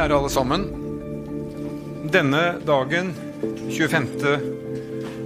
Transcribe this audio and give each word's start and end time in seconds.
Kjære 0.00 0.16
alle 0.16 0.28
sammen. 0.32 0.62
Denne 2.08 2.38
dagen, 2.64 3.10
25. 3.68 4.30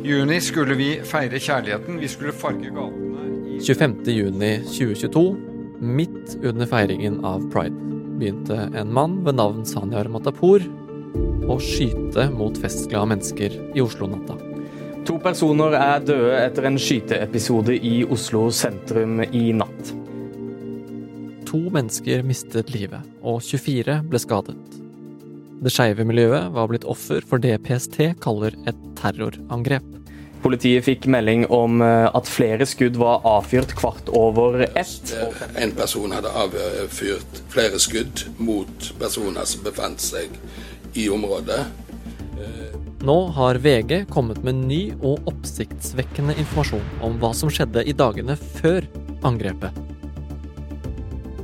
juni, 0.03 0.38
skulle 0.43 0.74
vi 0.74 0.88
feire 1.06 1.38
kjærligheten. 1.38 2.01
Vi 2.03 2.08
skulle 2.11 2.35
farge 2.35 2.72
gatene 2.74 3.29
i 3.54 3.60
25.6.2022, 3.63 5.22
midt 5.79 6.35
under 6.42 6.67
feiringen 6.67 7.21
av 7.22 7.47
pride, 7.54 7.79
begynte 8.19 8.58
en 8.74 8.90
mann 8.99 9.21
ved 9.22 9.38
navn 9.38 9.63
Sanyar 9.63 10.10
Matapour 10.10 10.67
å 11.47 11.61
skyte 11.63 12.27
mot 12.35 12.59
festglade 12.59 13.13
mennesker 13.15 13.54
i 13.79 13.85
Oslo-natta. 13.85 14.41
To 15.06 15.22
personer 15.22 15.79
er 15.79 16.02
døde 16.02 16.34
etter 16.48 16.66
en 16.66 16.83
skyteepisode 16.83 17.79
i 17.79 18.01
Oslo 18.11 18.48
sentrum 18.51 19.23
i 19.30 19.52
natt. 19.55 20.01
To 21.55 21.61
mennesker 21.71 22.25
mistet 22.27 22.73
livet, 22.75 23.05
og 23.23 23.37
24 23.47 24.01
ble 24.11 24.19
skadet. 24.19 24.57
Det 25.62 25.71
skeive 25.71 26.03
miljøet 26.03 26.49
var 26.51 26.67
blitt 26.67 26.87
offer 26.91 27.23
for 27.23 27.39
det 27.39 27.61
PST 27.62 28.01
kaller 28.25 28.57
et 28.67 28.81
terrorangrep. 28.99 29.87
Politiet 30.43 30.83
fikk 30.89 31.07
melding 31.07 31.47
om 31.55 31.79
eh, 31.87 32.09
at 32.11 32.27
flere 32.27 32.67
skudd 32.67 32.98
var 32.98 33.23
avfyrt 33.37 33.77
kvart 33.79 34.11
over 34.11 34.67
ett. 34.67 35.15
En 35.55 35.71
person 35.79 36.11
hadde 36.12 36.35
avfyrt 36.43 37.41
flere 37.55 37.79
skudd 37.79 38.27
mot 38.43 38.91
personer 38.98 39.47
som 39.47 39.62
befant 39.62 40.03
seg 40.03 40.34
i 40.98 41.07
området. 41.07 41.62
Nå 43.07 43.19
har 43.39 43.62
VG 43.62 44.09
kommet 44.11 44.43
med 44.43 44.65
ny 44.67 44.83
og 45.05 45.23
oppsiktsvekkende 45.31 46.34
informasjon 46.34 47.03
om 47.07 47.23
hva 47.23 47.31
som 47.37 47.53
skjedde 47.53 47.87
i 47.87 47.95
dagene 47.95 48.34
før 48.59 48.91
angrepet. 49.23 49.84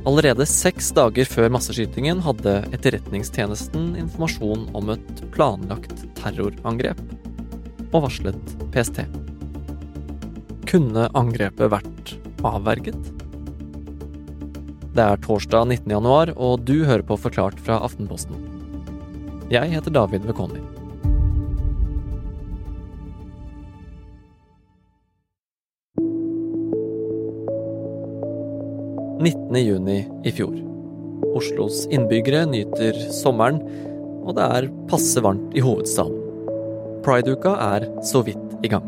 Allerede 0.01 0.47
seks 0.49 0.87
dager 0.97 1.27
før 1.29 1.51
masseskytingen 1.53 2.23
hadde 2.25 2.55
Etterretningstjenesten 2.73 3.91
informasjon 4.01 4.63
om 4.73 4.89
et 4.95 5.21
planlagt 5.35 5.93
terrorangrep, 6.17 6.97
og 7.91 8.07
varslet 8.07 8.55
PST. 8.73 9.03
Kunne 10.71 11.05
angrepet 11.13 11.69
vært 11.69 12.15
avverget? 12.41 12.97
Det 14.97 15.05
er 15.05 15.21
torsdag 15.21 15.69
19. 15.69 15.93
januar, 15.93 16.33
og 16.33 16.65
du 16.65 16.79
hører 16.81 17.05
på 17.05 17.21
Forklart 17.21 17.61
fra 17.61 17.77
Aftenposten. 17.85 18.41
Jeg 19.53 19.69
heter 19.69 19.93
David 19.93 20.25
Bekoni. 20.25 20.65
19. 29.21 29.55
juni 29.55 30.07
i 30.23 30.31
fjor. 30.31 30.55
Oslos 31.37 31.83
innbyggere 31.93 32.47
nyter 32.49 32.95
sommeren, 33.13 33.59
og 34.25 34.33
det 34.37 34.47
er 34.57 34.69
passe 34.89 35.21
varmt 35.21 35.53
i 35.53 35.61
hovedstaden. 35.61 36.17
Prideuka 37.05 37.53
er 37.61 37.85
så 38.05 38.23
vidt 38.25 38.55
i 38.65 38.71
gang. 38.71 38.87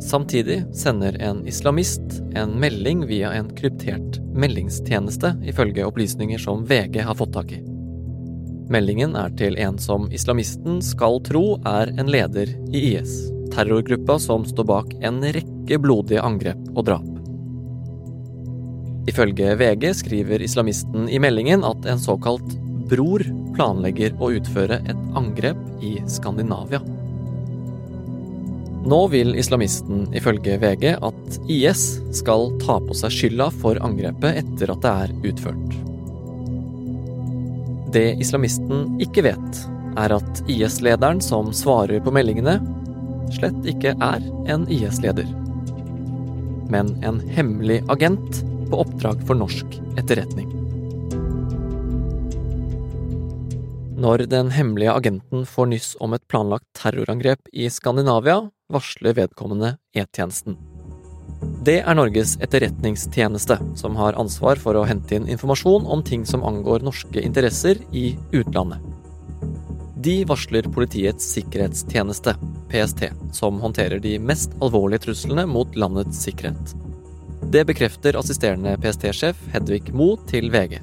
Samtidig 0.00 0.62
sender 0.72 1.20
en 1.20 1.44
islamist 1.48 2.22
en 2.32 2.56
melding 2.60 3.04
via 3.12 3.34
en 3.36 3.52
kryptert 3.56 4.20
meldingstjeneste, 4.32 5.34
ifølge 5.44 5.84
opplysninger 5.84 6.40
som 6.40 6.64
VG 6.64 7.02
har 7.04 7.20
fått 7.20 7.36
tak 7.36 7.52
i. 7.52 7.60
Meldingen 8.72 9.20
er 9.20 9.36
til 9.36 9.60
en 9.60 9.76
som 9.76 10.08
islamisten 10.08 10.80
skal 10.80 11.20
tro 11.28 11.58
er 11.68 11.92
en 12.00 12.08
leder 12.08 12.56
i 12.72 12.86
IS 12.94 13.33
terrorgruppa 13.54 14.18
som 14.22 14.44
står 14.46 14.66
bak 14.68 14.94
en 15.00 15.22
rekke 15.22 15.78
blodige 15.80 16.22
angrep 16.22 16.60
og 16.74 16.88
drap. 16.90 17.10
Ifølge 19.10 19.54
VG 19.60 19.90
skriver 19.98 20.42
islamisten 20.42 21.08
i 21.12 21.20
meldingen 21.20 21.64
at 21.68 21.86
en 21.86 22.00
såkalt 22.00 22.56
bror 22.88 23.24
planlegger 23.54 24.16
å 24.20 24.32
utføre 24.36 24.80
et 24.82 25.00
angrep 25.16 25.60
i 25.84 25.98
Skandinavia. 26.10 26.80
Nå 28.84 28.98
vil 29.08 29.32
islamisten 29.40 30.04
ifølge 30.16 30.58
VG 30.60 30.90
at 31.00 31.36
IS 31.48 31.84
skal 32.16 32.50
ta 32.60 32.76
på 32.84 32.96
seg 32.96 33.14
skylda 33.16 33.48
for 33.62 33.80
angrepet 33.84 34.42
etter 34.42 34.72
at 34.74 34.82
det 34.84 34.92
er 35.04 35.14
utført. 35.30 35.78
Det 37.94 38.08
islamisten 38.20 38.98
ikke 39.04 39.24
vet, 39.24 39.60
er 40.00 40.16
at 40.16 40.42
IS-lederen 40.50 41.22
som 41.22 41.52
svarer 41.54 42.02
på 42.04 42.12
meldingene, 42.12 42.58
slett 43.32 43.70
ikke 43.70 43.94
er 44.02 44.26
en 44.52 44.66
IS-leder, 44.72 45.28
men 46.72 46.92
en 47.04 47.22
hemmelig 47.36 47.80
agent 47.92 48.42
på 48.70 48.82
oppdrag 48.84 49.24
for 49.28 49.38
norsk 49.38 49.78
etterretning. 50.00 50.50
Når 54.04 54.26
den 54.28 54.50
hemmelige 54.50 54.92
agenten 54.92 55.44
får 55.48 55.70
nyss 55.70 55.92
om 56.02 56.12
et 56.16 56.24
planlagt 56.28 56.66
terrorangrep 56.76 57.48
i 57.52 57.70
Skandinavia, 57.70 58.40
varsler 58.72 59.14
vedkommende 59.16 59.76
E-tjenesten. 59.94 60.58
Det 61.64 61.78
er 61.80 61.96
Norges 61.96 62.34
etterretningstjeneste 62.44 63.56
som 63.78 63.96
har 63.96 64.18
ansvar 64.20 64.60
for 64.60 64.76
å 64.76 64.84
hente 64.88 65.16
inn 65.16 65.30
informasjon 65.32 65.86
om 65.88 66.02
ting 66.04 66.26
som 66.28 66.44
angår 66.44 66.84
norske 66.84 67.22
interesser 67.22 67.80
i 67.96 68.10
utlandet. 68.36 68.82
De 70.04 70.18
varsler 70.28 70.68
Politiets 70.68 71.30
sikkerhetstjeneste, 71.38 72.34
PST, 72.74 73.06
som 73.32 73.60
håndterer 73.62 74.02
de 74.02 74.16
mest 74.18 74.56
alvorlige 74.58 75.06
truslene 75.06 75.46
mot 75.46 75.76
landets 75.78 76.18
sikkerhet. 76.26 76.74
Det 77.54 77.62
bekrefter 77.68 78.18
assisterende 78.18 78.74
PST-sjef 78.82 79.38
Hedvig 79.54 79.92
Mo 79.94 80.16
til 80.26 80.50
VG. 80.50 80.80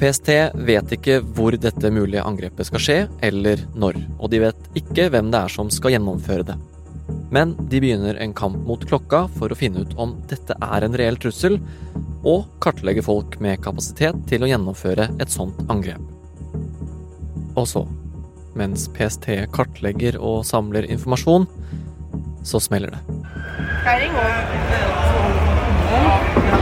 PST 0.00 0.28
vet 0.68 0.92
ikke 0.92 1.20
hvor 1.24 1.56
dette 1.56 1.88
mulige 1.94 2.24
angrepet 2.26 2.68
skal 2.68 2.82
skje, 2.82 2.98
eller 3.24 3.62
når, 3.72 3.96
og 4.18 4.28
de 4.34 4.42
vet 4.44 4.70
ikke 4.76 5.08
hvem 5.14 5.32
det 5.32 5.40
er 5.40 5.54
som 5.56 5.72
skal 5.72 5.94
gjennomføre 5.94 6.48
det. 6.50 6.60
Men 7.32 7.54
de 7.70 7.80
begynner 7.80 8.20
en 8.20 8.34
kamp 8.36 8.60
mot 8.68 8.84
klokka 8.84 9.24
for 9.38 9.48
å 9.48 9.58
finne 9.58 9.86
ut 9.86 9.96
om 9.96 10.18
dette 10.28 10.58
er 10.60 10.84
en 10.84 11.00
reell 11.00 11.16
trussel, 11.16 11.56
og 12.24 12.44
kartlegge 12.60 13.04
folk 13.04 13.38
med 13.40 13.62
kapasitet 13.64 14.20
til 14.28 14.44
å 14.44 14.52
gjennomføre 14.52 15.08
et 15.16 15.32
sånt 15.32 15.64
angrep. 15.72 16.04
Og 17.54 17.68
så, 17.70 17.86
mens 18.58 18.86
PST 18.94 19.28
kartlegger 19.54 20.18
og 20.20 20.44
samler 20.48 20.86
informasjon, 20.90 21.46
så 22.44 22.60
smeller 22.62 22.94
det. 22.94 23.02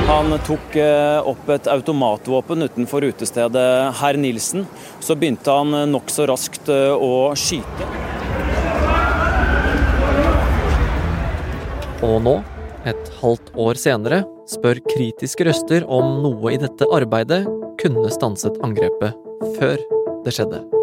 Han 0.07 0.35
tok 0.47 0.77
eh, 0.77 1.29
opp 1.31 1.49
et 1.55 1.69
automatvåpen 1.71 2.67
utenfor 2.67 3.07
utestedet 3.07 3.67
Herr 4.01 4.19
Nilsen. 4.19 4.67
Så 5.01 5.17
begynte 5.19 5.55
han 5.55 5.75
nokså 5.93 6.27
raskt 6.31 6.71
eh, 6.73 6.93
å 6.93 7.33
skyte. 7.39 7.89
Og 12.03 12.19
nå, 12.27 12.37
et 12.89 13.11
halvt 13.21 13.53
år 13.63 13.79
senere, 13.79 14.23
spør 14.51 14.83
kritiske 14.91 15.47
røster 15.47 15.87
om 15.87 16.19
noe 16.25 16.55
i 16.55 16.61
dette 16.61 16.89
arbeidet 16.91 17.45
kunne 17.81 18.11
stanset 18.15 18.59
angrepet 18.67 19.15
før 19.57 19.79
det 20.27 20.35
skjedde. 20.35 20.82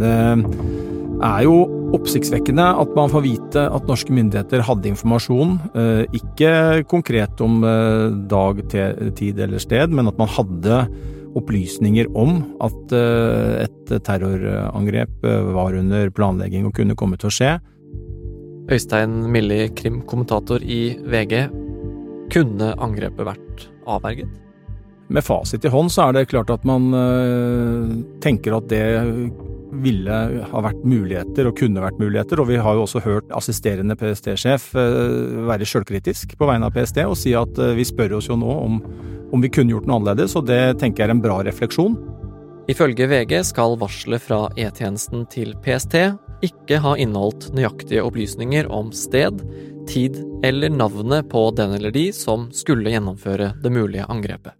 Det 0.00 1.28
er 1.28 1.44
jo 1.44 1.56
oppsiktsvekkende 1.96 2.64
at 2.80 2.92
man 2.96 3.10
får 3.12 3.24
vite 3.24 3.62
at 3.68 3.88
norske 3.88 4.14
myndigheter 4.14 4.62
hadde 4.64 4.90
informasjon, 4.92 5.56
eh, 5.74 6.02
ikke 6.16 6.84
konkret 6.90 7.40
om 7.44 7.60
eh, 7.66 8.10
dag, 8.30 8.62
tid 8.70 9.40
eller 9.40 9.62
sted, 9.62 9.92
men 9.92 10.08
at 10.10 10.20
man 10.20 10.30
hadde 10.30 10.84
opplysninger 11.38 12.08
om 12.18 12.40
at 12.64 12.94
eh, 12.96 13.66
et 13.66 13.94
terrorangrep 14.06 15.26
var 15.54 15.76
under 15.78 16.10
planlegging 16.14 16.68
og 16.68 16.76
kunne 16.78 16.96
komme 16.98 17.20
til 17.20 17.30
å 17.30 17.34
skje. 17.34 17.52
Øystein 18.70 19.24
Milli, 19.34 19.64
krimkommentator 19.74 20.62
i 20.62 20.94
VG. 21.10 21.48
Kunne 22.30 22.74
angrepet 22.78 23.26
vært 23.26 23.66
avverget? 23.90 24.30
Med 25.10 25.26
fasit 25.26 25.64
i 25.66 25.72
hånd 25.72 25.90
så 25.90 26.06
er 26.06 26.20
det 26.20 26.28
klart 26.30 26.52
at 26.54 26.62
man 26.68 26.92
tenker 28.22 28.54
at 28.60 28.68
det 28.70 28.84
ville 29.72 30.16
ha 30.50 30.62
vært 30.64 30.82
muligheter 30.86 31.48
og 31.48 31.58
kunne 31.60 31.82
vært 31.82 32.00
muligheter, 32.00 32.40
og 32.42 32.50
vi 32.50 32.58
har 32.60 32.76
jo 32.76 32.84
også 32.86 33.02
hørt 33.04 33.30
assisterende 33.36 33.96
PST-sjef 33.98 34.70
eh, 34.78 35.42
være 35.48 35.68
sjølkritisk 35.68 36.36
på 36.38 36.48
vegne 36.48 36.68
av 36.68 36.74
PST 36.74 37.02
og 37.06 37.16
si 37.18 37.34
at 37.38 37.60
eh, 37.60 37.76
vi 37.78 37.86
spør 37.86 38.18
oss 38.18 38.30
jo 38.30 38.38
nå 38.40 38.50
om, 38.50 38.80
om 39.30 39.44
vi 39.44 39.52
kunne 39.52 39.74
gjort 39.74 39.88
noe 39.88 40.00
annerledes, 40.00 40.36
og 40.38 40.48
det 40.50 40.80
tenker 40.82 41.04
jeg 41.04 41.10
er 41.10 41.16
en 41.16 41.24
bra 41.24 41.40
refleksjon. 41.46 41.98
Ifølge 42.70 43.08
VG 43.10 43.40
skal 43.48 43.78
varselet 43.80 44.22
fra 44.22 44.44
E-tjenesten 44.58 45.24
til 45.32 45.56
PST 45.64 45.96
ikke 46.46 46.78
ha 46.84 46.94
inneholdt 47.00 47.50
nøyaktige 47.56 48.04
opplysninger 48.06 48.68
om 48.72 48.92
sted, 48.96 49.42
tid 49.90 50.20
eller 50.46 50.72
navnet 50.72 51.28
på 51.32 51.48
den 51.56 51.74
eller 51.76 51.92
de 51.94 52.10
som 52.16 52.48
skulle 52.54 52.92
gjennomføre 52.92 53.54
det 53.62 53.74
mulige 53.74 54.06
angrepet. 54.08 54.59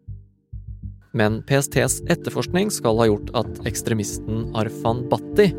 Men 1.17 1.41
PSTs 1.49 2.01
etterforskning 2.13 2.71
skal 2.71 2.99
ha 3.01 3.09
gjort 3.11 3.33
at 3.39 3.61
ekstremisten 3.67 4.49
Arfan 4.59 5.03
Bhatti 5.11 5.51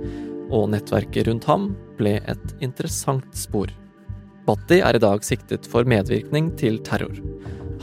og 0.51 0.69
nettverket 0.71 1.27
rundt 1.27 1.47
ham 1.49 1.71
ble 1.99 2.17
et 2.31 2.55
interessant 2.63 3.27
spor. 3.37 3.71
Bhatti 4.47 4.79
er 4.81 4.97
i 4.97 5.03
dag 5.03 5.23
siktet 5.25 5.67
for 5.69 5.87
medvirkning 5.87 6.51
til 6.59 6.79
terror. 6.87 7.15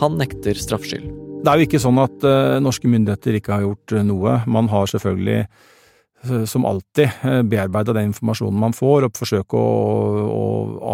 Han 0.01 0.19
nekter 0.21 0.59
straffskyld. 0.59 1.09
Det 1.39 1.51
er 1.51 1.61
jo 1.61 1.67
ikke 1.69 1.81
sånn 1.83 2.01
at 2.03 2.25
uh, 2.27 2.59
norske 2.63 2.91
myndigheter 2.91 3.37
ikke 3.39 3.55
har 3.55 3.67
gjort 3.67 3.95
uh, 3.95 4.05
noe. 4.07 4.39
Man 4.51 4.71
har 4.73 4.89
selvfølgelig, 4.91 5.45
uh, 6.27 6.45
som 6.51 6.67
alltid, 6.67 7.21
bearbeida 7.51 7.95
den 7.95 8.11
informasjonen 8.11 8.59
man 8.59 8.75
får, 8.75 9.07
og 9.07 9.21
forsøke 9.21 9.59
å, 9.59 9.69
å, 10.35 10.47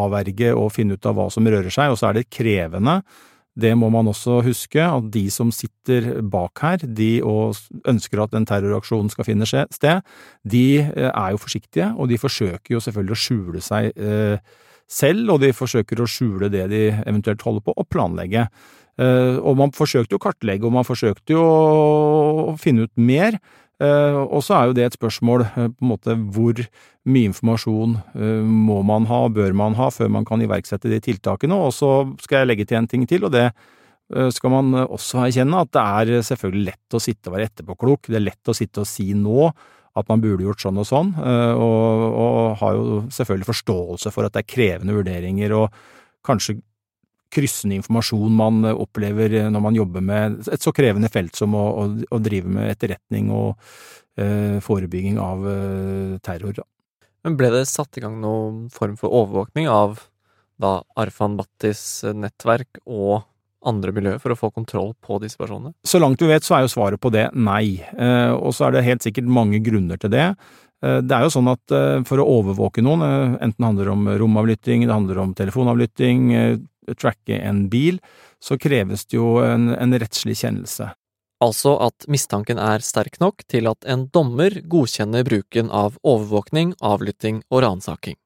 avverge 0.04 0.52
og 0.52 0.72
finne 0.74 0.98
ut 0.98 1.08
av 1.08 1.16
hva 1.16 1.30
som 1.32 1.48
rører 1.48 1.72
seg. 1.72 1.94
Og 1.94 2.00
så 2.00 2.10
er 2.10 2.20
det 2.20 2.28
krevende. 2.28 3.00
Det 3.54 3.70
må 3.78 3.86
man 3.94 4.08
også 4.10 4.40
huske, 4.42 4.82
at 4.82 5.10
de 5.14 5.28
som 5.30 5.52
sitter 5.54 6.20
bak 6.26 6.58
her, 6.64 6.82
de 6.84 7.22
og 7.22 7.54
ønsker 7.86 8.24
at 8.24 8.34
en 8.34 8.46
terroraksjon 8.48 9.12
skal 9.12 9.28
finne 9.28 9.46
sted, 9.46 10.02
de 10.42 10.66
er 10.82 11.28
jo 11.30 11.38
forsiktige, 11.38 11.92
og 11.94 12.10
de 12.10 12.18
forsøker 12.18 12.74
jo 12.74 12.82
selvfølgelig 12.82 13.14
å 13.14 13.22
skjule 13.24 13.62
seg 13.62 13.92
selv, 14.90 15.34
og 15.34 15.42
de 15.42 15.52
forsøker 15.54 16.02
å 16.02 16.08
skjule 16.10 16.50
det 16.52 16.66
de 16.72 16.82
eventuelt 17.04 17.42
holder 17.46 17.64
på, 17.64 17.74
og 17.76 17.88
planlegge. 17.92 18.46
Eh, 19.00 19.36
og 19.42 19.58
man 19.58 19.74
forsøkte 19.74 20.14
jo 20.14 20.20
å 20.20 20.24
kartlegge, 20.26 20.66
og 20.68 20.74
man 20.76 20.86
forsøkte 20.86 21.34
jo 21.34 21.44
å 21.44 22.54
finne 22.60 22.86
ut 22.86 22.94
mer. 23.00 23.38
Eh, 23.82 24.16
og 24.22 24.38
så 24.46 24.54
er 24.54 24.68
jo 24.68 24.74
det 24.76 24.84
et 24.86 24.96
spørsmål 24.96 25.42
eh, 25.48 25.70
på 25.72 25.82
en 25.82 25.90
måte 25.90 26.14
hvor 26.14 26.60
mye 27.10 27.28
informasjon 27.28 27.96
må 28.48 28.78
man 28.86 29.04
ha, 29.10 29.24
bør 29.28 29.52
man 29.56 29.74
ha, 29.76 29.90
før 29.92 30.08
man 30.14 30.24
kan 30.24 30.40
iverksette 30.40 30.88
de 30.88 31.00
tiltakene. 31.04 31.56
Og 31.66 31.74
så 31.76 31.90
skal 32.22 32.42
jeg 32.42 32.52
legge 32.52 32.68
til 32.70 32.78
en 32.80 32.88
ting 32.88 33.04
til, 33.08 33.26
og 33.26 33.34
det 33.34 33.50
skal 34.36 34.52
man 34.52 34.76
også 34.84 35.22
erkjenne 35.24 35.62
at 35.64 35.70
det 35.72 35.82
er 35.82 36.24
selvfølgelig 36.28 36.64
lett 36.68 36.96
å 36.96 37.00
sitte 37.00 37.28
og 37.28 37.36
være 37.36 37.48
etterpåklok. 37.50 38.08
Det 38.08 38.18
er 38.18 38.24
lett 38.24 38.52
å 38.52 38.54
sitte 38.56 38.82
og 38.82 38.88
si 38.88 39.10
nå 39.16 39.48
at 39.48 40.10
man 40.10 40.22
burde 40.22 40.44
gjort 40.44 40.64
sånn 40.64 40.80
og 40.80 40.88
sånn, 40.88 41.12
og, 41.16 42.04
og 42.24 42.38
har 42.60 42.76
jo 42.76 42.98
selvfølgelig 43.16 43.48
forståelse 43.48 44.12
for 44.12 44.28
at 44.28 44.36
det 44.36 44.42
er 44.42 44.50
krevende 44.54 44.96
vurderinger 44.96 45.56
og 45.56 45.78
kanskje 46.24 46.58
kryssende 47.34 47.78
informasjon 47.80 48.38
man 48.38 48.62
opplever 48.70 49.36
når 49.50 49.64
man 49.66 49.76
jobber 49.78 50.04
med 50.04 50.48
et 50.52 50.62
så 50.62 50.72
krevende 50.74 51.10
felt 51.12 51.36
som 51.38 51.56
å, 51.58 51.64
å, 51.82 51.88
å 52.14 52.22
drive 52.22 52.50
med 52.56 52.70
etterretning 52.72 53.32
og 53.34 53.58
eh, 54.20 54.60
forebygging 54.64 55.20
av 55.22 55.44
eh, 55.50 56.16
terror. 56.24 56.62
Men 57.24 57.38
ble 57.40 57.50
det 57.54 57.66
satt 57.70 57.98
i 57.98 58.04
gang 58.04 58.18
noen 58.22 58.66
form 58.72 58.98
for 59.00 59.12
overvåkning 59.12 59.68
av 59.72 60.02
da 60.60 60.76
Arfan 61.00 61.38
Battis 61.38 62.04
nettverk 62.14 62.82
og 62.84 63.24
andre 63.68 63.94
miljøer 63.96 64.20
for 64.22 64.34
å 64.34 64.38
få 64.38 64.50
kontroll 64.54 64.92
på 65.04 65.18
disse 65.22 65.40
personene? 65.40 65.72
Så 65.86 66.00
langt 66.02 66.22
vi 66.22 66.28
vet 66.30 66.44
så 66.46 66.58
er 66.58 66.66
jo 66.66 66.74
svaret 66.74 67.00
på 67.00 67.12
det 67.14 67.30
nei, 67.32 67.80
eh, 67.80 68.32
og 68.34 68.54
så 68.54 68.68
er 68.68 68.76
det 68.76 68.86
helt 68.88 69.06
sikkert 69.06 69.30
mange 69.30 69.60
grunner 69.64 70.00
til 70.00 70.12
det. 70.12 70.26
Eh, 70.84 71.00
det 71.04 71.16
er 71.16 71.26
jo 71.26 71.32
sånn 71.32 71.50
at 71.52 71.74
eh, 71.74 72.02
for 72.08 72.20
å 72.20 72.28
overvåke 72.40 72.84
noen, 72.84 73.04
enten 73.38 73.56
det 73.56 73.70
handler 73.70 73.92
om 73.94 74.08
romavlytting, 74.20 74.86
det 74.86 74.94
handler 74.94 75.22
om 75.24 75.34
telefonavlytting, 75.38 76.28
tracke 76.98 77.38
en 77.40 77.66
bil, 77.72 78.00
så 78.42 78.58
kreves 78.60 79.06
det 79.08 79.18
jo 79.18 79.38
en, 79.44 79.72
en 79.74 79.98
rettslig 80.00 80.36
kjennelse. 80.42 80.90
Altså 81.44 81.74
at 81.82 82.06
mistanken 82.10 82.60
er 82.62 82.84
sterk 82.84 83.18
nok 83.20 83.44
til 83.50 83.68
at 83.68 83.84
en 83.90 84.06
dommer 84.14 84.60
godkjenner 84.70 85.26
bruken 85.26 85.70
av 85.74 85.98
overvåkning, 86.06 86.76
avlytting 86.80 87.42
og 87.50 87.64
ransaking. 87.66 88.16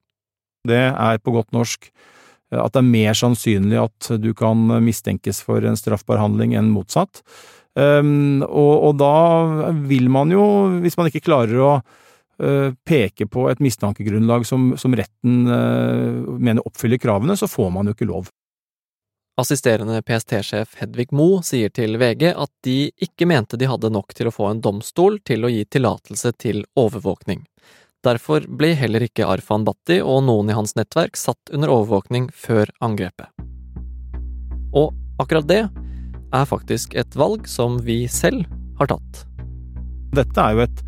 Det 0.68 0.84
er 0.90 1.20
på 1.22 1.32
godt 1.34 1.54
norsk 1.56 1.88
eh, 1.88 2.60
at 2.60 2.74
det 2.74 2.82
er 2.82 2.90
mer 2.90 3.16
sannsynlig 3.18 3.78
at 3.80 4.10
du 4.20 4.32
kan 4.36 4.66
mistenkes 4.84 5.40
for 5.46 5.64
en 5.64 5.78
straffbar 5.78 6.20
handling 6.22 6.56
enn 6.58 6.74
motsatt. 6.74 7.22
Um, 7.78 8.42
og, 8.42 8.74
og, 8.88 8.94
da 8.98 9.70
vil 9.86 10.08
man 10.10 10.32
jo, 10.34 10.42
hvis 10.82 10.96
man 10.98 11.10
ikke 11.10 11.22
klarer 11.28 11.60
å 11.62 11.72
uh, 11.78 12.72
peke 12.88 13.28
på 13.30 13.44
et 13.52 13.60
mistankegrunnlag 13.62 14.46
som, 14.48 14.72
som 14.80 14.96
retten 14.98 15.44
uh, 15.46 16.26
mener 16.40 16.66
oppfyller 16.66 16.98
kravene, 16.98 17.36
så 17.38 17.46
får 17.50 17.70
man 17.76 17.86
jo 17.86 17.94
ikke 17.94 18.08
lov. 18.08 18.32
Assisterende 19.38 20.00
PST-sjef 20.02 20.72
Hedvig 20.80 21.12
Moe 21.14 21.44
sier 21.46 21.70
til 21.70 21.94
VG 22.00 22.32
at 22.32 22.50
de 22.66 22.88
ikke 22.98 23.26
mente 23.30 23.54
de 23.60 23.68
hadde 23.70 23.90
nok 23.94 24.10
til 24.18 24.26
å 24.26 24.32
få 24.34 24.48
en 24.50 24.62
domstol 24.64 25.20
til 25.22 25.46
å 25.46 25.50
gi 25.52 25.60
tillatelse 25.62 26.32
til 26.42 26.64
overvåkning. 26.74 27.44
Derfor 28.02 28.48
ble 28.50 28.72
heller 28.80 29.04
ikke 29.06 29.28
Arfan 29.30 29.62
Bhatti 29.62 30.00
og 30.02 30.24
noen 30.26 30.50
i 30.50 30.56
hans 30.58 30.74
nettverk 30.74 31.14
satt 31.14 31.52
under 31.54 31.70
overvåkning 31.70 32.26
før 32.34 32.72
angrepet. 32.82 33.30
Og 34.74 34.90
akkurat 35.22 35.46
det 35.46 35.62
er 36.34 36.50
faktisk 36.50 36.98
et 36.98 37.14
valg 37.14 37.46
som 37.46 37.78
vi 37.86 38.00
selv 38.10 38.42
har 38.82 38.90
tatt. 38.90 39.22
Dette 40.18 40.48
er 40.48 40.58
jo 40.58 40.66
et 40.66 40.82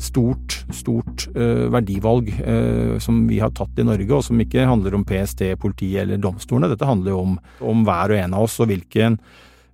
stort, 0.00 0.56
stort 0.74 1.26
uh, 1.36 1.70
verdivalg 1.72 2.30
uh, 2.42 2.98
som 3.02 3.24
vi 3.28 3.38
har 3.42 3.52
tatt 3.54 3.78
i 3.78 3.86
Norge, 3.86 4.10
og 4.10 4.24
som 4.26 4.40
ikke 4.42 4.66
handler 4.66 4.96
om 4.96 5.04
PST, 5.06 5.46
politiet 5.60 6.04
eller 6.04 6.22
domstolene. 6.22 6.70
Dette 6.72 6.88
handler 6.88 7.14
jo 7.14 7.20
om, 7.22 7.36
om 7.64 7.84
hver 7.86 8.14
og 8.14 8.20
en 8.20 8.38
av 8.38 8.46
oss 8.46 8.56
og 8.62 8.70
hvilken, 8.72 9.18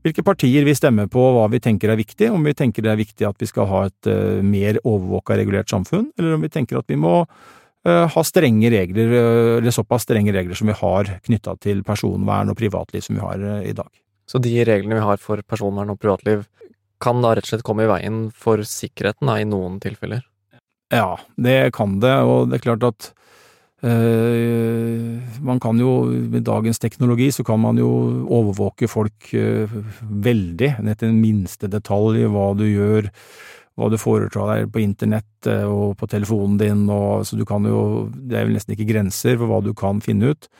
hvilke 0.05 0.25
partier 0.26 0.67
vi 0.67 0.76
stemmer 0.76 1.08
på, 1.12 1.22
hva 1.37 1.46
vi 1.52 1.62
tenker 1.62 1.93
er 1.93 2.00
viktig. 2.00 2.31
Om 2.34 2.44
vi 2.50 2.56
tenker 2.56 2.84
det 2.84 2.93
er 2.93 3.00
viktig 3.00 3.28
at 3.28 3.40
vi 3.40 3.49
skal 3.49 3.70
ha 3.70 3.87
et 3.88 4.11
uh, 4.12 4.43
mer 4.44 4.82
overvåka, 4.84 5.38
regulert 5.40 5.72
samfunn, 5.72 6.11
eller 6.19 6.37
om 6.37 6.44
vi 6.44 6.52
tenker 6.52 6.82
at 6.82 6.90
vi 6.90 7.00
må 7.00 7.22
ha 7.81 8.20
strenge 8.28 8.69
regler, 8.69 9.12
eller 9.56 9.72
såpass 9.72 10.02
strenge 10.05 10.34
regler 10.37 10.58
som 10.58 10.69
vi 10.69 10.75
har 10.76 11.08
knytta 11.25 11.55
til 11.64 11.78
personvern 11.81 12.52
og 12.52 12.58
privatliv 12.61 13.00
som 13.06 13.17
vi 13.17 13.22
har 13.25 13.44
i 13.64 13.72
dag. 13.72 13.88
Så 14.28 14.37
de 14.44 14.52
reglene 14.69 14.99
vi 14.99 15.06
har 15.06 15.17
for 15.17 15.40
personvern 15.49 15.94
og 15.94 15.96
privatliv, 16.02 16.44
kan 17.00 17.23
da 17.25 17.35
rett 17.35 17.49
og 17.49 17.55
slett 17.55 17.67
komme 17.67 17.87
i 17.87 17.91
veien 17.91 18.26
for 18.37 18.62
sikkerheten 18.67 19.31
da, 19.31 19.38
i 19.41 19.49
noen 19.49 19.79
tilfeller? 19.82 20.25
Ja, 20.91 21.14
det 21.38 21.73
kan 21.76 22.00
det, 22.02 22.17
og 22.26 22.50
det 22.50 22.58
er 22.58 22.64
klart 22.64 22.87
at 22.88 23.11
øh, 23.87 25.20
man 25.47 25.61
kan 25.62 25.79
jo, 25.79 25.93
med 26.11 26.43
dagens 26.49 26.82
teknologi, 26.82 27.31
så 27.31 27.47
kan 27.47 27.61
man 27.62 27.79
jo 27.79 27.91
overvåke 28.26 28.88
folk 28.91 29.31
øh, 29.35 29.70
veldig, 30.02 30.75
ned 30.82 30.99
til 30.99 31.12
den 31.12 31.23
minste 31.23 31.70
detalj, 31.70 32.26
hva 32.26 32.50
du 32.58 32.67
gjør, 32.67 33.11
hva 33.79 33.88
du 33.88 33.96
foretar 34.03 34.50
deg 34.50 34.73
på 34.75 34.82
internett 34.82 35.49
øh, 35.49 35.69
og 35.70 35.96
på 36.00 36.11
telefonen 36.11 36.58
din, 36.61 36.85
og 36.91 37.25
så 37.25 37.38
du 37.38 37.46
kan 37.49 37.64
jo, 37.70 38.11
det 38.11 38.41
er 38.41 38.50
vel 38.50 38.58
nesten 38.58 38.75
ikke 38.75 38.91
grenser 38.91 39.38
for 39.38 39.46
hva 39.46 39.62
du 39.64 39.73
kan 39.79 40.03
finne 40.05 40.35
ut. 40.35 40.50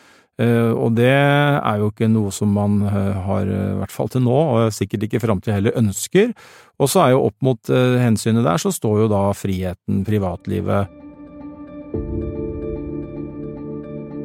Eh, 0.41 0.73
og 0.73 0.95
det 0.97 1.11
er 1.13 1.81
jo 1.83 1.91
ikke 1.91 2.09
noe 2.09 2.33
som 2.33 2.53
man 2.57 2.81
eh, 2.89 3.19
har, 3.27 3.45
eh, 3.45 3.73
i 3.75 3.79
hvert 3.83 3.93
fall 3.93 4.09
til 4.13 4.25
nå, 4.25 4.37
og 4.55 4.73
sikkert 4.73 5.05
ikke 5.05 5.21
framtida 5.21 5.59
heller 5.59 5.77
ønsker. 5.77 6.33
Og 6.81 6.89
så 6.89 7.05
er 7.05 7.13
jo 7.13 7.27
opp 7.27 7.37
mot 7.45 7.71
hensynet 8.01 8.47
der, 8.47 8.61
så 8.61 8.73
står 8.73 9.03
jo 9.03 9.11
da 9.13 9.27
friheten, 9.37 10.01
privatlivet. 10.07 10.89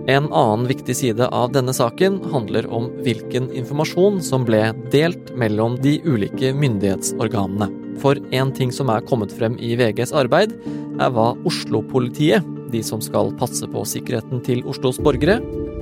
En 0.06 0.30
annen 0.30 0.64
viktig 0.70 0.96
side 0.96 1.28
av 1.34 1.50
denne 1.52 1.74
saken 1.76 2.22
handler 2.32 2.68
om 2.72 2.88
hvilken 3.04 3.50
informasjon 3.58 4.22
som 4.24 4.46
ble 4.48 4.62
delt 4.94 5.34
mellom 5.36 5.76
de 5.84 5.98
ulike 6.06 6.54
myndighetsorganene. 6.56 7.68
For 8.00 8.22
en 8.38 8.54
ting 8.56 8.72
som 8.76 8.92
er 8.94 9.04
kommet 9.10 9.34
frem 9.36 9.58
i 9.60 9.74
VGs 9.76 10.14
arbeid, 10.16 10.56
er 11.02 11.12
hva 11.12 11.34
Oslo-politiet, 11.50 12.46
de 12.72 12.86
som 12.86 13.04
skal 13.04 13.34
passe 13.40 13.68
på 13.68 13.84
sikkerheten 13.90 14.46
til 14.46 14.64
Oslos 14.70 15.02
borgere, 15.02 15.42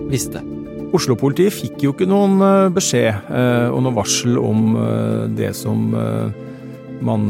visste. 0.10 0.44
Oslo-politiet 0.94 1.54
fikk 1.56 1.88
jo 1.88 1.94
ikke 1.96 2.06
noen 2.10 2.38
eh, 2.46 2.72
beskjed 2.74 3.32
eh, 3.34 3.70
og 3.74 3.82
noe 3.82 3.96
varsel 3.98 4.38
om 4.38 4.76
eh, 4.78 5.24
det 5.40 5.54
som 5.58 5.90
man 7.04 7.24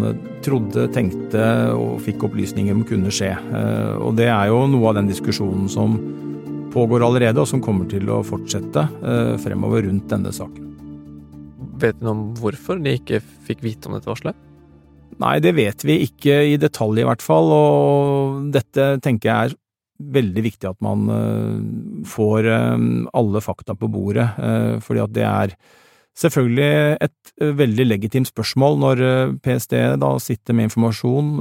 trodde, 0.46 0.86
tenkte 0.94 1.46
og 1.74 2.02
fikk 2.06 2.28
opplysninger 2.28 2.76
om 2.76 2.84
kunne 2.86 3.10
skje. 3.10 3.32
Og 4.06 4.12
det 4.20 4.28
er 4.30 4.52
jo 4.52 4.60
noe 4.70 4.92
av 4.92 5.00
den 5.00 5.08
diskusjonen 5.10 5.66
som 5.72 5.96
pågår 6.76 7.02
allerede, 7.08 7.42
og 7.42 7.50
som 7.50 7.64
kommer 7.64 7.88
til 7.90 8.12
å 8.12 8.20
fortsette 8.28 8.84
fremover 9.42 9.88
rundt 9.88 10.06
denne 10.12 10.30
saken. 10.36 10.68
Vet 11.82 11.98
du 11.98 12.06
noe 12.06 12.14
om 12.14 12.24
hvorfor 12.38 12.84
de 12.84 12.94
ikke 13.00 13.24
fikk 13.48 13.64
vite 13.66 13.90
om 13.90 13.98
dette 13.98 14.12
varselet? 14.12 14.38
Nei, 15.24 15.40
det 15.42 15.56
vet 15.58 15.88
vi 15.88 15.98
ikke 16.06 16.38
i 16.52 16.60
detalj 16.62 17.02
i 17.02 17.08
hvert 17.08 17.26
fall, 17.26 17.50
og 17.56 18.54
dette 18.54 18.92
tenker 19.02 19.32
jeg 19.32 19.54
er 19.54 19.58
veldig 20.02 20.44
viktig 20.46 20.70
at 20.70 20.80
man 20.84 21.08
eh, 21.12 22.04
får 22.10 22.50
eh, 22.50 22.86
alle 23.14 23.42
fakta 23.44 23.76
på 23.78 23.90
bordet, 23.92 24.28
eh, 24.38 24.78
fordi 24.84 25.04
at 25.04 25.16
det 25.16 25.26
er 25.30 25.56
selvfølgelig 26.20 26.98
et 27.02 27.34
veldig 27.58 27.86
legitimt 27.88 28.30
spørsmål 28.30 28.76
når 28.84 29.00
PST 29.42 29.74
da 29.98 30.12
sitter 30.22 30.54
med 30.54 30.68
informasjon. 30.68 31.32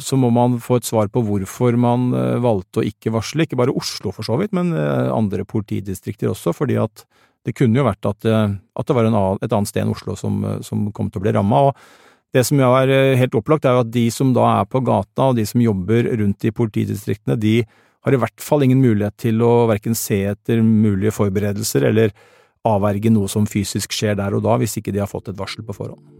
Så 0.00 0.16
må 0.16 0.30
man 0.32 0.54
få 0.64 0.78
et 0.80 0.88
svar 0.88 1.10
på 1.12 1.20
hvorfor 1.26 1.76
man 1.76 2.08
valgte 2.40 2.80
å 2.80 2.86
ikke 2.88 3.12
varsle, 3.12 3.44
ikke 3.44 3.58
bare 3.60 3.74
Oslo 3.76 4.14
for 4.16 4.24
så 4.24 4.38
vidt, 4.40 4.56
men 4.56 4.72
andre 4.72 5.44
politidistrikter 5.44 6.32
også, 6.32 6.56
fordi 6.56 6.80
at 6.80 7.04
det 7.44 7.52
kunne 7.52 7.76
jo 7.76 7.84
vært 7.84 8.08
at, 8.08 8.24
at 8.24 8.88
det 8.88 8.96
var 8.96 9.10
annen, 9.10 9.44
et 9.44 9.52
annet 9.52 9.68
sted 9.68 9.84
enn 9.84 9.92
Oslo 9.92 10.16
som, 10.16 10.40
som 10.64 10.88
kom 10.96 11.12
til 11.12 11.20
å 11.20 11.26
bli 11.28 11.36
ramma. 11.36 11.66
Og 11.68 12.09
det 12.36 12.44
som 12.46 12.60
er 12.62 12.92
eh, 12.94 13.18
helt 13.18 13.34
opplagt, 13.38 13.66
er 13.66 13.76
jo 13.76 13.84
at 13.84 13.92
de 13.94 14.06
som 14.14 14.34
da 14.36 14.46
er 14.60 14.68
på 14.70 14.82
gata, 14.86 15.30
og 15.30 15.38
de 15.38 15.46
som 15.48 15.62
jobber 15.62 16.12
rundt 16.20 16.46
i 16.46 16.54
politidistriktene, 16.54 17.38
de 17.40 17.60
har 18.06 18.16
i 18.16 18.20
hvert 18.20 18.44
fall 18.44 18.64
ingen 18.64 18.80
mulighet 18.80 19.16
til 19.20 19.42
å 19.44 19.66
verken 19.70 19.98
se 19.98 20.22
etter 20.30 20.62
mulige 20.64 21.12
forberedelser 21.16 21.90
eller 21.90 22.14
avverge 22.68 23.12
noe 23.12 23.28
som 23.32 23.48
fysisk 23.48 23.92
skjer 23.96 24.16
der 24.20 24.36
og 24.36 24.44
da, 24.46 24.56
hvis 24.60 24.78
ikke 24.80 24.94
de 24.94 25.02
har 25.02 25.10
fått 25.10 25.32
et 25.32 25.38
varsel 25.38 25.66
på 25.66 25.76
forhånd. 25.76 26.19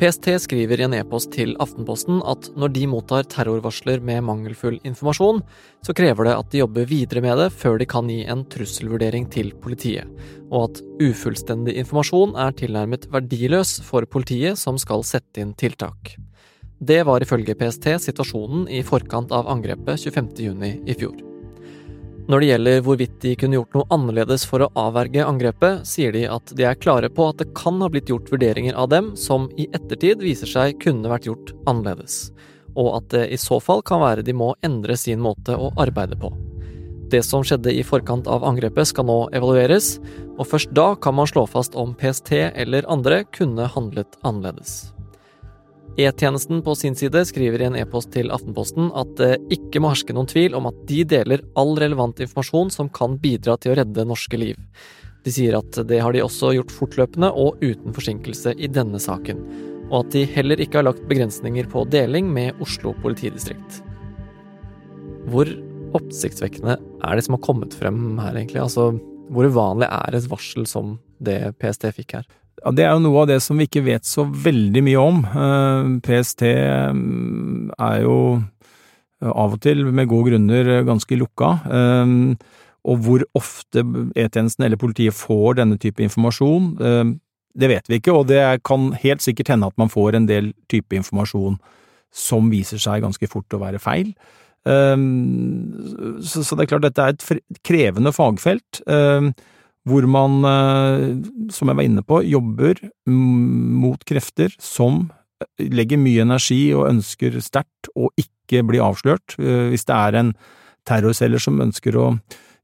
PST 0.00 0.30
skriver 0.40 0.80
i 0.80 0.84
en 0.86 0.94
e-post 0.96 1.28
til 1.34 1.50
Aftenposten 1.60 2.22
at 2.24 2.46
når 2.56 2.72
de 2.72 2.86
mottar 2.88 3.26
terrorvarsler 3.28 4.00
med 4.00 4.22
mangelfull 4.24 4.78
informasjon, 4.88 5.42
så 5.84 5.92
krever 5.92 6.24
det 6.24 6.36
at 6.38 6.48
de 6.54 6.62
jobber 6.62 6.88
videre 6.88 7.20
med 7.20 7.36
det 7.36 7.50
før 7.52 7.76
de 7.76 7.88
kan 7.90 8.08
gi 8.08 8.22
en 8.24 8.46
trusselvurdering 8.48 9.28
til 9.28 9.52
politiet, 9.60 10.08
og 10.48 10.70
at 10.70 10.82
ufullstendig 11.04 11.76
informasjon 11.84 12.32
er 12.32 12.56
tilnærmet 12.56 13.10
verdiløs 13.12 13.76
for 13.84 14.08
politiet 14.08 14.56
som 14.56 14.80
skal 14.80 15.04
sette 15.04 15.44
inn 15.44 15.52
tiltak. 15.52 16.16
Det 16.80 17.02
var 17.04 17.20
ifølge 17.20 17.58
PST 17.60 17.92
situasjonen 18.08 18.70
i 18.72 18.80
forkant 18.80 19.36
av 19.36 19.52
angrepet 19.52 20.00
25.6 20.00 20.80
i 20.88 20.96
fjor. 20.96 21.29
Når 22.30 22.44
det 22.44 22.46
gjelder 22.46 22.82
hvorvidt 22.86 23.14
de 23.24 23.30
kunne 23.34 23.56
gjort 23.56 23.72
noe 23.74 23.88
annerledes 23.90 24.44
for 24.46 24.62
å 24.62 24.68
avverge 24.78 25.24
angrepet, 25.26 25.80
sier 25.88 26.12
de 26.14 26.28
at 26.30 26.52
de 26.54 26.66
er 26.68 26.76
klare 26.78 27.08
på 27.10 27.24
at 27.26 27.40
det 27.40 27.48
kan 27.58 27.80
ha 27.82 27.88
blitt 27.90 28.12
gjort 28.12 28.30
vurderinger 28.30 28.76
av 28.78 28.92
dem 28.92 29.08
som 29.18 29.48
i 29.58 29.66
ettertid 29.74 30.22
viser 30.22 30.46
seg 30.46 30.76
kunne 30.84 31.10
vært 31.10 31.26
gjort 31.26 31.50
annerledes, 31.66 32.28
og 32.78 32.92
at 33.00 33.08
det 33.16 33.24
i 33.34 33.40
så 33.40 33.58
fall 33.58 33.82
kan 33.82 34.04
være 34.04 34.22
de 34.22 34.36
må 34.36 34.52
endre 34.62 34.94
sin 35.00 35.18
måte 35.24 35.58
å 35.58 35.72
arbeide 35.82 36.20
på. 36.22 36.30
Det 37.10 37.24
som 37.26 37.42
skjedde 37.42 37.74
i 37.74 37.82
forkant 37.82 38.30
av 38.30 38.46
angrepet 38.46 38.92
skal 38.92 39.10
nå 39.10 39.18
evalueres, 39.34 39.96
og 40.38 40.46
først 40.52 40.70
da 40.78 40.92
kan 41.02 41.18
man 41.18 41.26
slå 41.26 41.48
fast 41.50 41.74
om 41.74 41.98
PST 41.98 42.30
eller 42.54 42.86
andre 42.86 43.24
kunne 43.34 43.66
handlet 43.74 44.20
annerledes. 44.22 44.92
E-tjenesten 46.00 46.62
på 46.64 46.74
sin 46.74 46.94
side 46.96 47.20
skriver 47.28 47.60
i 47.60 47.66
en 47.66 47.76
e-post 47.76 48.12
til 48.14 48.30
Aftenposten 48.32 48.86
at 48.96 49.10
det 49.18 49.34
ikke 49.52 49.82
må 49.82 49.90
herske 49.92 50.14
noen 50.16 50.28
tvil 50.30 50.54
om 50.56 50.68
at 50.70 50.78
de 50.88 51.02
deler 51.04 51.42
all 51.60 51.74
relevant 51.76 52.22
informasjon 52.24 52.72
som 52.72 52.88
kan 52.94 53.18
bidra 53.20 53.58
til 53.60 53.74
å 53.74 53.76
redde 53.82 54.06
norske 54.08 54.38
liv. 54.40 54.56
De 55.26 55.34
sier 55.34 55.58
at 55.58 55.76
det 55.90 55.98
har 56.00 56.16
de 56.16 56.22
også 56.24 56.54
gjort 56.56 56.72
fortløpende 56.72 57.28
og 57.36 57.60
uten 57.60 57.92
forsinkelse 57.96 58.54
i 58.56 58.70
denne 58.72 59.00
saken, 59.02 59.42
og 59.90 59.98
at 59.98 60.14
de 60.14 60.24
heller 60.38 60.62
ikke 60.64 60.80
har 60.80 60.88
lagt 60.88 61.04
begrensninger 61.10 61.68
på 61.68 61.84
deling 61.92 62.32
med 62.32 62.56
Oslo 62.64 62.94
politidistrikt. 63.04 63.82
Hvor 65.28 65.50
oppsiktsvekkende 65.98 66.78
er 66.80 67.18
det 67.18 67.26
som 67.26 67.36
har 67.36 67.44
kommet 67.44 67.76
frem 67.76 68.14
her, 68.22 68.38
egentlig? 68.38 68.62
Altså, 68.62 68.94
hvor 69.28 69.52
uvanlig 69.52 69.90
er 69.90 70.16
et 70.16 70.32
varsel 70.32 70.64
som 70.70 70.96
det 71.20 71.42
PST 71.60 71.90
fikk 71.98 72.22
her? 72.22 72.30
Ja, 72.60 72.72
Det 72.76 72.84
er 72.84 72.92
jo 72.92 73.04
noe 73.06 73.22
av 73.22 73.28
det 73.30 73.40
som 73.42 73.56
vi 73.56 73.66
ikke 73.68 73.84
vet 73.86 74.04
så 74.08 74.26
veldig 74.28 74.82
mye 74.84 75.00
om. 75.00 75.20
Eh, 75.24 75.92
PST 76.04 76.44
mm, 76.44 77.70
er 77.78 78.02
jo 78.04 78.16
eh, 78.36 79.30
av 79.30 79.56
og 79.56 79.60
til, 79.64 79.86
med 79.88 80.10
gode 80.10 80.34
grunner, 80.34 80.82
ganske 80.88 81.18
lukka. 81.20 81.54
Eh, 81.64 82.14
og 82.90 83.02
hvor 83.04 83.24
ofte 83.36 83.84
E-tjenesten 84.16 84.64
eller 84.64 84.80
politiet 84.80 85.16
får 85.16 85.60
denne 85.60 85.76
type 85.80 86.00
informasjon, 86.00 86.70
det 87.60 87.68
vet 87.68 87.90
vi 87.90 87.98
ikke, 88.00 88.14
og 88.14 88.30
det 88.30 88.40
kan 88.64 88.86
helt 89.02 89.20
sikkert 89.20 89.50
hende 89.52 89.68
at 89.68 89.76
man 89.76 89.92
får 89.92 90.16
en 90.16 90.24
del 90.24 90.48
type 90.72 90.96
informasjon 90.96 91.58
som 92.08 92.48
viser 92.48 92.80
seg 92.80 93.04
ganske 93.04 93.28
fort 93.28 93.52
å 93.52 93.60
være 93.60 93.82
feil. 93.84 94.14
Så 94.64 96.56
det 96.56 96.64
er 96.64 96.70
klart 96.72 96.86
dette 96.86 97.04
er 97.04 97.12
et 97.12 97.60
krevende 97.68 98.14
fagfelt 98.16 98.80
hvor 99.88 100.04
man, 100.08 100.42
eh, 100.44 101.06
som 101.52 101.70
jeg 101.70 101.78
var 101.78 101.86
inne 101.86 102.04
på, 102.04 102.20
jobber 102.26 102.80
mot 103.06 104.02
krefter 104.04 104.52
som 104.60 105.08
legger 105.56 106.00
mye 106.00 106.26
energi 106.26 106.68
og 106.76 106.90
ønsker 106.90 107.38
sterkt 107.40 107.88
å 107.96 108.10
ikke 108.20 108.64
bli 108.68 108.82
avslørt. 108.82 109.38
Eh, 109.40 109.70
hvis 109.72 109.88
det 109.88 109.96
er 109.96 110.20
en 110.20 110.34
terrorceller 110.88 111.40
som 111.40 111.60
ønsker 111.60 111.96
å 111.96 112.12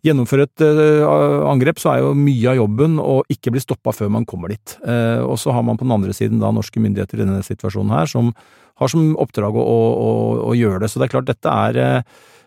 gjennomføre 0.05 0.45
et 0.45 0.65
eh, 0.67 1.07
angrep, 1.49 1.81
så 1.81 1.95
er 1.95 2.05
jo 2.05 2.13
mye 2.19 2.53
av 2.53 2.61
jobben 2.61 3.01
å 3.01 3.23
ikke 3.33 3.55
bli 3.55 3.65
stoppa 3.65 3.97
før 3.97 4.13
man 4.13 4.29
kommer 4.29 4.53
dit. 4.53 4.77
Og 4.85 5.41
så 5.41 5.57
har 5.57 5.65
man 5.65 5.81
på 5.81 5.89
den 5.89 5.97
andre 5.97 6.13
siden 6.15 6.43
da 6.43 6.53
norske 6.53 6.81
myndigheter 6.83 7.19
i 7.19 7.25
denne 7.25 7.43
situasjonen 7.43 7.97
her, 7.97 8.13
som 8.13 8.35
har 8.77 8.93
som 8.93 9.15
oppdrag 9.17 9.57
å, 9.57 9.65
å, 9.65 10.09
å 10.53 10.55
gjøre 10.55 10.85
det. 10.85 10.93
Så 10.93 11.01
det 11.01 11.09
er 11.09 11.15
klart 11.17 11.31
dette 11.31 11.49
er 11.49 12.05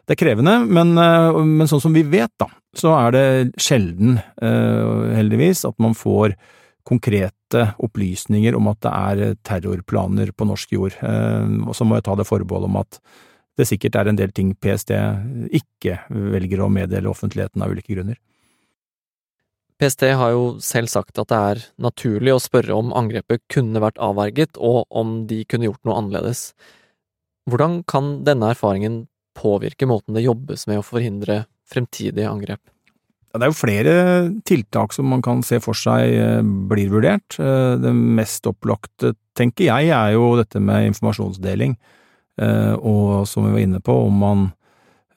det 0.10 0.16
er 0.16 0.24
krevende, 0.24 0.56
men, 0.66 0.96
eh, 0.98 1.36
men, 1.46 1.68
sånn 1.70 1.84
som 1.84 1.94
vi 1.94 2.01
vet, 2.01 2.32
da, 2.42 2.48
så 2.74 2.96
er 2.98 3.12
det 3.13 3.25
sjelden, 3.62 4.18
eh, 4.42 5.13
heldigvis, 5.13 5.62
at 5.70 5.75
man 5.78 5.94
får 5.94 6.34
konkrete 6.84 7.75
opplysninger 7.78 8.56
om 8.58 8.72
at 8.72 8.80
det 8.82 8.92
er 8.92 9.36
terrorplaner 9.46 10.32
på 10.34 10.48
norsk 10.50 10.72
jord. 10.74 10.96
Eh, 11.06 11.46
og 11.62 11.75
så 11.78 11.86
må 11.86 12.00
jeg 12.00 12.08
ta 12.08 12.16
det 12.16 12.25
forbeholdet 12.25 12.72
om 12.72 12.80
at 12.82 12.98
det 13.56 13.68
sikkert 13.70 14.00
er 14.00 14.10
en 14.10 14.18
del 14.18 14.32
ting 14.32 14.56
PST 14.56 14.96
ikke 15.54 16.00
velger 16.10 16.63
å 16.63 16.72
meddele 16.74 17.12
offentligheten 17.12 17.62
av 17.62 17.70
ulike 17.70 17.94
grunner. 17.94 18.18
PST 19.78 20.10
har 20.10 20.32
jo 20.34 20.58
selv 20.58 20.89
sagt 20.89 21.20
at 21.22 21.30
det 21.30 21.38
er 21.38 21.63
naturlig 21.78 22.34
å 22.34 22.42
spørre 22.42 22.74
om 22.74 22.89
angrepet 22.98 23.46
kunne 23.48 23.80
vært 23.80 24.01
avverget, 24.01 24.58
og 24.58 24.88
om 24.89 25.28
de 25.28 25.44
kunne 25.46 25.70
gjort 25.70 25.86
noe 25.86 26.01
annerledes. 26.01 26.54
Hvordan 27.46 27.84
kan 27.86 28.24
denne 28.25 28.56
erfaringen 28.56 29.04
påvirke 29.39 29.88
måten 29.89 30.17
det 30.17 30.27
jobbes 30.27 30.67
med 30.69 30.81
å 30.81 30.86
forhindre 30.86 31.46
fremtidige 31.69 32.27
angrep? 32.29 32.62
Det 33.29 33.46
er 33.46 33.51
jo 33.51 33.60
flere 33.60 33.96
tiltak 34.48 34.93
som 34.96 35.10
man 35.12 35.22
kan 35.22 35.43
se 35.46 35.60
for 35.62 35.77
seg 35.77 36.15
eh, 36.17 36.39
blir 36.41 36.89
vurdert. 36.89 37.38
Eh, 37.38 37.75
det 37.77 37.91
mest 37.93 38.48
opplagte, 38.50 39.13
tenker 39.38 39.67
jeg, 39.67 39.91
er 39.93 40.15
jo 40.15 40.31
dette 40.39 40.62
med 40.63 40.88
informasjonsdeling. 40.89 41.75
Eh, 42.41 42.74
og 42.74 43.27
som 43.29 43.46
vi 43.46 43.53
var 43.53 43.65
inne 43.67 43.84
på, 43.84 44.00
om 44.08 44.25
man 44.25 44.50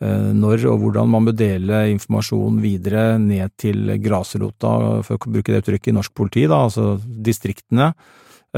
når 0.03 0.65
og 0.67 0.81
hvordan 0.83 1.13
man 1.13 1.29
bør 1.29 1.35
dele 1.39 1.77
informasjon 1.93 2.57
videre 2.59 3.21
ned 3.23 3.53
til 3.55 3.93
grasrota, 4.03 4.73
for 5.07 5.15
å 5.15 5.31
bruke 5.31 5.53
det 5.55 5.61
uttrykket 5.61 5.93
i 5.93 5.95
norsk 5.95 6.11
politi, 6.19 6.43
da, 6.51 6.65
altså 6.67 6.97
distriktene. 7.23 7.93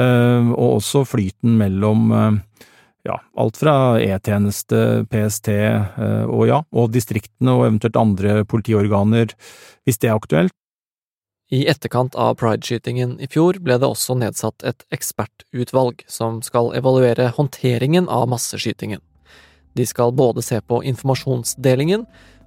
Og 0.01 0.65
også 0.71 1.03
flyten 1.05 1.59
mellom 1.61 2.15
ja, 3.05 3.21
alt 3.37 3.57
fra 3.61 4.01
E-tjeneste, 4.01 5.05
PST 5.13 5.49
eh, 5.53 6.25
og 6.25 6.47
ja, 6.49 6.63
og 6.73 6.93
distriktene 6.95 7.53
og 7.53 7.67
eventuelt 7.69 7.99
andre 8.01 8.45
politiorganer, 8.49 9.35
hvis 9.85 10.01
det 10.01 10.11
er 10.11 10.17
aktuelt. 10.17 10.57
I 11.53 11.67
etterkant 11.69 12.17
av 12.17 12.39
prideskytingen 12.41 13.19
i 13.23 13.29
fjor 13.31 13.61
ble 13.63 13.77
det 13.79 13.87
også 13.87 14.17
nedsatt 14.17 14.65
et 14.67 14.87
ekspertutvalg 14.95 16.01
som 16.11 16.41
skal 16.43 16.73
evaluere 16.75 17.29
håndteringen 17.37 18.09
av 18.09 18.31
masseskytingen. 18.33 19.03
De 19.77 19.85
skal 19.87 20.15
både 20.17 20.43
se 20.43 20.63
på 20.65 20.81
informasjonsdelingen 20.89 22.07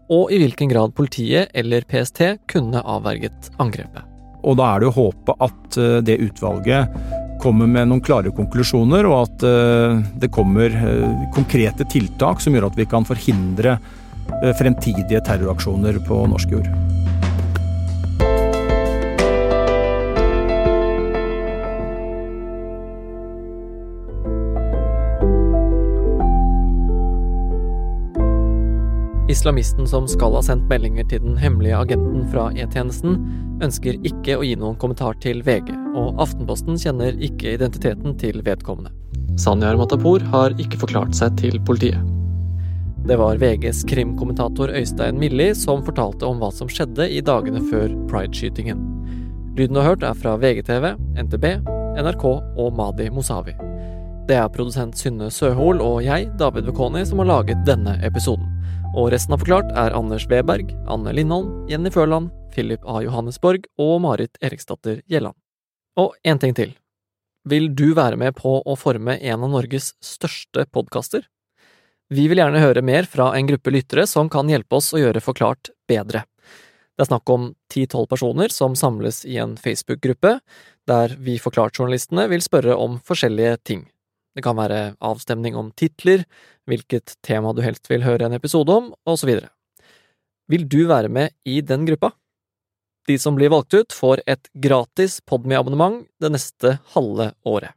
og 0.09 0.31
i 0.33 0.39
hvilken 0.41 0.71
grad 0.71 0.95
politiet 0.97 1.53
eller 1.53 1.85
PST 1.85 2.23
kunne 2.49 2.81
avverget 2.81 3.51
angrepet. 3.61 4.01
Og 4.47 4.57
da 4.57 4.73
er 4.73 4.81
det 4.81 4.89
å 4.89 4.97
håpe 4.97 5.35
at 5.43 5.77
eh, 5.77 5.97
det 6.07 6.19
utvalget 6.23 7.16
kommer 7.41 7.70
med 7.70 7.89
noen 7.89 8.03
klare 8.03 8.32
konklusjoner, 8.36 9.08
og 9.10 9.17
at 9.25 9.46
eh, 9.48 10.01
det 10.22 10.32
kommer 10.34 10.74
eh, 10.74 11.27
konkrete 11.36 11.88
tiltak 11.91 12.44
som 12.44 12.56
gjør 12.56 12.70
at 12.70 12.79
vi 12.79 12.88
kan 12.89 13.08
forhindre 13.08 13.77
eh, 13.77 14.53
fremtidige 14.58 15.24
terroraksjoner 15.27 16.01
på 16.08 16.24
norsk 16.34 16.58
jord. 16.58 16.72
Islamisten 29.29 29.88
som 29.88 30.05
skal 30.07 30.38
ha 30.38 30.41
sendt 30.46 30.69
meldinger 30.72 31.03
til 31.12 31.19
den 31.19 31.36
hemmelige 31.36 31.75
agenten 31.75 32.22
fra 32.31 32.46
E-tjenesten, 32.55 33.17
ønsker 33.63 33.98
ikke 34.07 34.38
å 34.39 34.46
gi 34.46 34.53
noen 34.55 34.77
kommentar 34.79 35.17
til 35.19 35.41
VG, 35.43 35.74
og 36.00 36.22
Aftenposten 36.24 36.79
kjenner 36.79 37.17
ikke 37.19 37.57
identiteten 37.57 38.15
til 38.22 38.39
vedkommende. 38.46 38.93
Sanyar 39.38 39.75
Matapour 39.75 40.24
har 40.31 40.55
ikke 40.55 40.79
forklart 40.79 41.17
seg 41.17 41.36
til 41.41 41.60
politiet. 41.67 42.00
Det 43.07 43.19
var 43.19 43.39
VGs 43.43 43.84
krimkommentator 43.88 44.72
Øystein 44.72 45.19
Milli 45.19 45.51
som 45.55 45.84
fortalte 45.84 46.27
om 46.27 46.39
hva 46.39 46.50
som 46.55 46.72
skjedde 46.72 47.10
i 47.12 47.19
dagene 47.19 47.60
før 47.67 47.91
prideskytingen. 48.07 48.79
Lyden 49.60 49.75
du 49.75 49.84
har 49.84 49.91
hørt 49.91 50.07
er 50.07 50.15
fra 50.15 50.38
VGTV, 50.39 50.93
NTB, 51.27 51.48
NRK 52.00 52.25
og 52.31 52.75
Madi 52.79 53.12
Mosavi. 53.12 53.60
Det 54.27 54.36
er 54.39 54.51
produsent 54.51 54.96
Synne 55.00 55.27
Søhol 55.31 55.79
og 55.84 56.01
jeg, 56.03 56.31
David 56.39 56.67
Vekoni, 56.72 57.03
som 57.07 57.24
har 57.24 57.29
laget 57.31 57.67
denne 57.67 57.96
episoden. 58.07 58.53
Og 58.98 59.12
resten 59.13 59.36
av 59.36 59.44
Forklart 59.44 59.70
er 59.77 59.94
Anders 59.94 60.24
Weberg, 60.25 60.72
Anne 60.89 61.12
Lindholm, 61.13 61.51
Jenny 61.70 61.92
Førland, 61.94 62.32
Philip 62.50 62.82
A. 62.89 62.96
Johannesborg 63.06 63.68
og 63.77 64.00
Marit 64.01 64.39
Eriksdatter 64.42 65.04
Gjelland. 65.06 65.38
Og 66.01 66.16
en 66.25 66.39
ting 66.42 66.56
til. 66.58 66.72
Vil 67.46 67.70
du 67.77 67.92
være 67.94 68.18
med 68.18 68.34
på 68.39 68.56
å 68.58 68.74
forme 68.74 69.20
en 69.22 69.44
av 69.46 69.51
Norges 69.54 69.92
største 70.01 70.66
podkaster? 70.74 71.27
Vi 72.10 72.25
vil 72.25 72.42
gjerne 72.42 72.63
høre 72.63 72.82
mer 72.82 73.06
fra 73.06 73.30
en 73.38 73.46
gruppe 73.46 73.75
lyttere 73.75 74.08
som 74.10 74.32
kan 74.34 74.50
hjelpe 74.50 74.80
oss 74.80 74.89
å 74.96 75.04
gjøre 75.04 75.22
Forklart 75.22 75.70
bedre. 75.86 76.24
Det 76.98 77.06
er 77.06 77.12
snakk 77.12 77.30
om 77.30 77.51
ti–tolv 77.70 78.10
personer 78.10 78.50
som 78.50 78.74
samles 78.74 79.22
i 79.30 79.38
en 79.38 79.54
Facebook-gruppe, 79.62 80.39
der 80.89 81.13
vi 81.22 81.38
Forklart-journalistene 81.38 82.25
vil 82.34 82.42
spørre 82.42 82.74
om 82.74 82.98
forskjellige 83.06 83.62
ting. 83.62 83.86
Det 84.38 84.44
kan 84.46 84.58
være 84.60 84.94
avstemning 85.01 85.56
om 85.58 85.72
titler, 85.74 86.22
hvilket 86.70 87.15
tema 87.25 87.56
du 87.58 87.63
helst 87.65 87.89
vil 87.89 88.03
høre 88.06 88.27
en 88.27 88.38
episode 88.38 88.70
om, 88.70 88.91
osv. 89.10 89.32
Vil 90.48 90.67
du 90.70 90.84
være 90.91 91.10
med 91.10 91.34
i 91.41 91.58
den 91.65 91.88
gruppa? 91.89 92.12
De 93.10 93.17
som 93.17 93.34
blir 93.34 93.50
valgt 93.50 93.74
ut, 93.74 93.96
får 93.96 94.22
et 94.29 94.50
gratis 94.62 95.17
Podme-abonnement 95.25 96.03
det 96.22 96.32
neste 96.36 96.75
halve 96.94 97.32
året. 97.50 97.74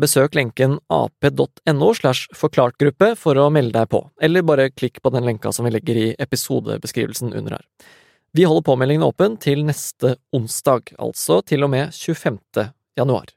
Besøk 0.00 0.36
lenken 0.38 0.78
ap.no 0.92 1.92
slash 1.98 2.32
forklartgruppe 2.36 3.12
for 3.20 3.36
å 3.36 3.50
melde 3.52 3.76
deg 3.76 3.92
på, 3.92 4.00
eller 4.16 4.48
bare 4.48 4.70
klikk 4.72 5.02
på 5.04 5.12
den 5.12 5.28
lenka 5.28 5.52
som 5.52 5.68
vi 5.68 5.76
legger 5.76 6.00
i 6.00 6.10
episodebeskrivelsen 6.16 7.36
under 7.36 7.58
her. 7.58 7.64
Vi 8.36 8.48
holder 8.48 8.64
påmeldingen 8.64 9.04
åpen 9.04 9.36
til 9.40 9.64
neste 9.68 10.16
onsdag, 10.32 10.94
altså 10.96 11.42
til 11.44 11.68
og 11.68 11.72
med 11.76 11.92
25. 11.92 12.40
januar. 12.96 13.35